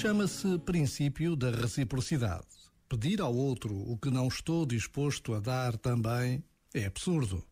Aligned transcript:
Chama-se 0.00 0.60
princípio 0.60 1.34
da 1.34 1.50
reciprocidade. 1.50 2.46
Pedir 2.88 3.20
ao 3.20 3.34
outro 3.34 3.74
o 3.74 3.98
que 3.98 4.10
não 4.10 4.28
estou 4.28 4.64
disposto 4.64 5.34
a 5.34 5.40
dar 5.40 5.76
também 5.76 6.44
é 6.72 6.84
absurdo. 6.84 7.44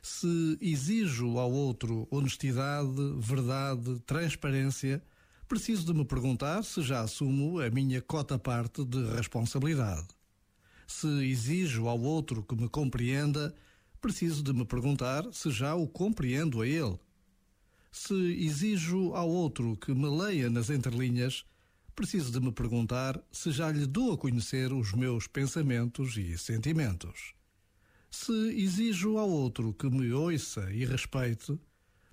Se 0.00 0.56
exijo 0.60 1.38
ao 1.38 1.50
outro 1.50 2.06
honestidade, 2.08 2.88
verdade, 3.18 3.98
transparência, 4.06 5.02
preciso 5.48 5.84
de 5.86 5.92
me 5.92 6.04
perguntar 6.04 6.62
se 6.62 6.82
já 6.82 7.00
assumo 7.00 7.58
a 7.58 7.68
minha 7.68 8.00
cota 8.00 8.38
parte 8.38 8.84
de 8.84 9.04
responsabilidade. 9.16 10.06
Se 10.86 11.08
exijo 11.28 11.88
ao 11.88 12.00
outro 12.00 12.44
que 12.44 12.54
me 12.54 12.68
compreenda, 12.68 13.52
preciso 14.00 14.44
de 14.44 14.52
me 14.52 14.64
perguntar 14.64 15.24
se 15.32 15.50
já 15.50 15.74
o 15.74 15.88
compreendo 15.88 16.62
a 16.62 16.68
ele. 16.68 16.96
Se 17.90 18.14
exijo 18.14 19.14
ao 19.14 19.28
outro 19.28 19.76
que 19.76 19.92
me 19.92 20.08
leia 20.08 20.48
nas 20.48 20.70
entrelinhas, 20.70 21.44
preciso 21.98 22.30
de 22.30 22.38
me 22.38 22.52
perguntar 22.52 23.20
se 23.28 23.50
já 23.50 23.72
lhe 23.72 23.84
dou 23.84 24.12
a 24.12 24.16
conhecer 24.16 24.72
os 24.72 24.92
meus 24.92 25.26
pensamentos 25.26 26.16
e 26.16 26.38
sentimentos. 26.38 27.34
Se 28.08 28.32
exijo 28.56 29.18
ao 29.18 29.28
outro 29.28 29.74
que 29.74 29.90
me 29.90 30.12
ouça 30.12 30.70
e 30.70 30.84
respeite, 30.84 31.58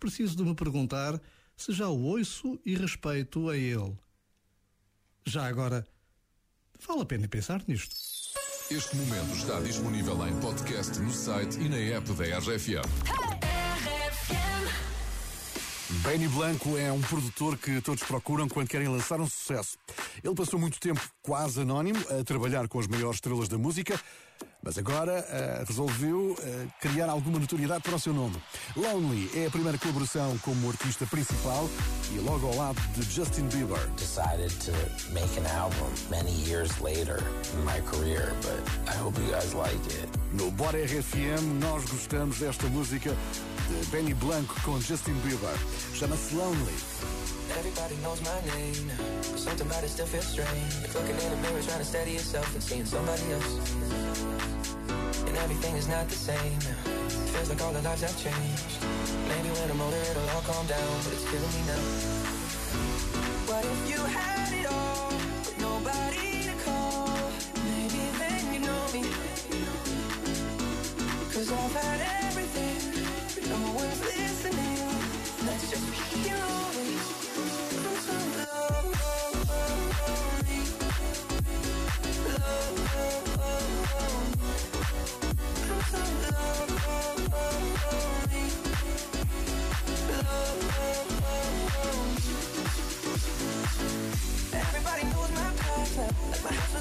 preciso 0.00 0.34
de 0.34 0.42
me 0.42 0.52
perguntar 0.52 1.22
se 1.56 1.72
já 1.72 1.86
o 1.86 2.02
ouço 2.02 2.58
e 2.66 2.74
respeito 2.74 3.48
a 3.48 3.56
ele. 3.56 3.96
Já 5.24 5.46
agora, 5.46 5.86
vale 6.84 7.02
a 7.02 7.06
pena 7.06 7.28
pensar 7.28 7.62
nisto. 7.68 7.94
Este 8.68 8.96
momento 8.96 9.32
está 9.32 9.60
disponível 9.60 10.26
em 10.26 10.40
podcast 10.40 10.98
no 10.98 11.12
site 11.12 11.56
e 11.60 11.68
na 11.68 11.76
app 11.76 12.12
da 12.14 12.38
RFM. 12.38 13.27
Benny 16.02 16.28
Blanco 16.28 16.76
é 16.78 16.92
um 16.92 17.00
produtor 17.00 17.56
que 17.56 17.80
todos 17.80 18.02
procuram 18.04 18.48
quando 18.48 18.68
querem 18.68 18.88
lançar 18.88 19.20
um 19.20 19.26
sucesso. 19.26 19.76
Ele 20.22 20.34
passou 20.34 20.58
muito 20.58 20.78
tempo 20.78 21.00
quase 21.22 21.60
anónimo 21.60 21.98
a 22.10 22.22
trabalhar 22.24 22.68
com 22.68 22.78
as 22.78 22.86
maiores 22.86 23.16
estrelas 23.16 23.48
da 23.48 23.58
música, 23.58 23.98
mas 24.62 24.78
agora 24.78 25.24
uh, 25.24 25.64
resolveu 25.66 26.32
uh, 26.32 26.72
criar 26.80 27.08
alguma 27.08 27.38
notoriedade 27.38 27.82
para 27.82 27.96
o 27.96 28.00
seu 28.00 28.12
nome. 28.12 28.36
Lonely 28.76 29.30
é 29.34 29.46
a 29.46 29.50
primeira 29.50 29.76
colaboração 29.76 30.38
como 30.38 30.68
artista 30.68 31.04
principal 31.06 31.68
e 32.14 32.18
logo 32.18 32.46
ao 32.46 32.54
lado 32.54 32.80
de 32.94 33.02
Justin 33.02 33.48
Bieber. 33.48 33.78
Decided 33.96 34.52
to 34.64 34.72
make 35.12 35.38
an 35.38 35.46
album 35.56 35.90
many 36.10 36.30
years 36.48 36.70
later 36.80 37.18
in 37.54 37.64
my 37.64 37.80
career, 37.90 38.34
but 38.42 38.60
I 38.88 38.96
hope 38.96 39.18
you 39.20 39.30
guys 39.32 39.52
like 39.52 39.74
it. 40.00 40.08
No 40.32 40.50
Bora 40.52 40.78
RFM 40.78 41.58
nós 41.60 41.84
gostamos 41.86 42.38
desta 42.38 42.66
música 42.68 43.16
Benny 43.90 44.14
Blanco 44.14 44.54
com 44.64 44.80
Justin 44.80 45.14
Bieber. 45.24 45.58
Chama-se 45.94 46.34
Lonely. 46.34 46.74
Everybody 47.58 47.96
knows 48.02 48.20
my 48.22 48.40
name. 48.54 48.90
But 49.30 49.38
something 49.38 49.66
about 49.66 49.84
it 49.84 49.90
still 49.90 50.06
feels 50.06 50.26
strange. 50.26 50.72
Like 50.82 50.94
looking 50.94 51.16
in 51.16 51.30
the 51.30 51.36
mirror 51.42 51.60
trying 51.62 51.78
to 51.78 51.84
steady 51.84 52.12
yourself 52.12 52.48
And 52.54 52.62
seeing 52.62 52.84
somebody 52.84 53.22
else. 53.32 53.52
And 55.26 55.36
everything 55.38 55.76
is 55.76 55.88
not 55.88 56.08
the 56.08 56.16
same. 56.16 56.60
Feels 57.32 57.48
like 57.50 57.60
all 57.62 57.72
the 57.72 57.82
lives 57.82 58.02
have 58.02 58.16
changed. 58.16 58.84
Maybe 59.28 59.48
when 59.48 59.70
I'm 59.70 59.80
older 59.80 59.96
it'll 59.96 60.28
all 60.30 60.42
calm 60.42 60.66
down 60.66 60.96
But 61.04 61.12
it's 61.12 61.24
killing 61.30 61.52
me 61.56 61.62
now. 61.68 61.82
What 63.48 63.64
if 63.64 63.80
you 63.90 64.00
had 64.00 64.52
it 64.52 64.66
all 64.66 65.12
nobody 65.60 66.48
to 66.48 66.54
call? 66.64 67.08
Maybe 67.64 68.02
then 68.16 68.42
you 68.54 68.60
know 68.60 68.82
me. 68.92 69.04
Cause 71.32 71.52
I've 71.52 71.72
had 71.72 71.87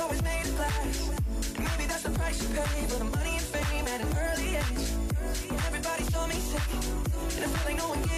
always 0.00 0.22
made 0.22 0.46
of 0.46 0.56
glass. 0.56 1.10
Maybe 1.58 1.84
that's 1.86 2.02
the 2.02 2.10
price 2.10 2.40
you 2.42 2.48
pay 2.48 2.86
For 2.88 2.98
the 2.98 3.04
money 3.04 3.36
and 3.36 3.46
fame 3.54 3.86
at 3.86 4.00
an 4.00 4.12
early 4.26 4.56
age. 4.56 4.86
Everybody 5.66 6.04
saw 6.04 6.26
me 6.26 6.34
sick 6.34 6.68
And 7.36 7.44
I 7.44 7.48
felt 7.48 7.66
like 7.66 7.76
no 7.76 7.88
one 7.88 8.09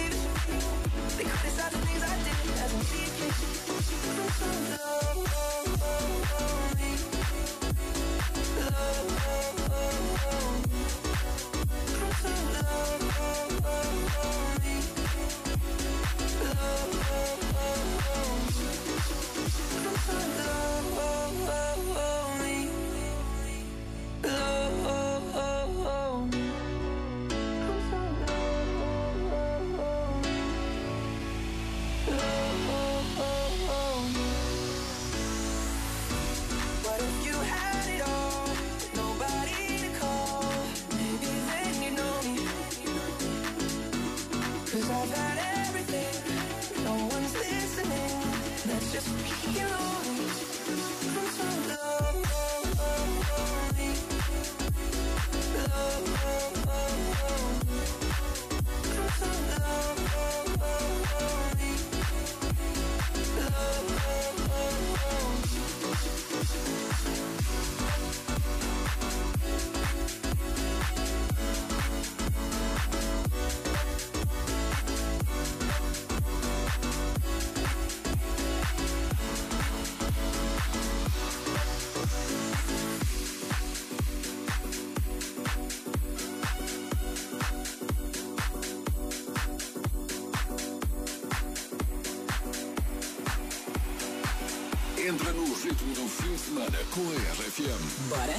Entra 95.05 95.33
no 95.33 95.43
ritmo 95.43 95.93
do 95.93 96.07
fim 96.07 96.31
de 96.31 96.37
semana 96.37 96.77
com 96.91 97.01
a 97.01 97.15
RFM. 97.35 97.77
Bora? 98.07 98.37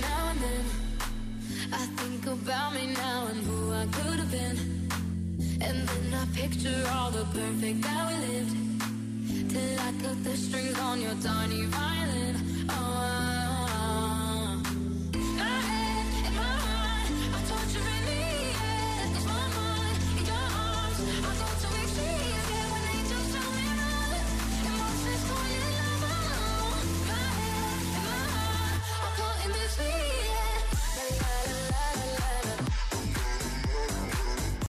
Now 0.00 0.30
and 0.30 0.40
then 0.40 0.64
I 1.72 1.86
think 1.96 2.26
about 2.26 2.74
me 2.74 2.92
now 2.92 3.28
and 3.28 3.40
who 3.46 3.72
I 3.72 3.86
could 3.86 4.18
have 4.18 4.30
been. 4.32 4.58
And 5.60 5.86
then 5.88 6.12
I 6.12 6.26
picture 6.34 6.84
all 6.92 7.12
the 7.12 7.24
perfect 7.26 7.82
that 7.82 8.08
we 8.08 8.26
lived. 8.26 8.73
Till 9.54 9.78
I 9.78 9.92
cut 10.02 10.24
the 10.24 10.36
strings 10.36 10.76
on 10.80 11.00
your 11.00 11.14
tiny 11.22 11.62
violin. 11.66 12.34
Oh, 12.70 12.74
I 12.74 13.33